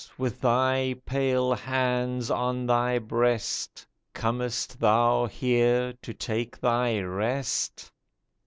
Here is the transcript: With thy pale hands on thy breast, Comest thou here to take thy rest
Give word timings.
With 0.17 0.41
thy 0.41 0.95
pale 1.05 1.53
hands 1.53 2.31
on 2.31 2.65
thy 2.65 2.97
breast, 2.97 3.85
Comest 4.15 4.79
thou 4.79 5.27
here 5.27 5.93
to 6.01 6.11
take 6.15 6.59
thy 6.59 6.99
rest 7.01 7.91